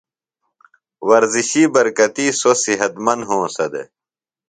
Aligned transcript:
ورزشی 1.09 1.63
برکتی 1.73 2.25
سوۡ 2.39 2.57
صحت 2.63 2.93
مند 3.05 3.21
ہونسہ 3.27 3.65
دےۡ۔ 3.71 3.87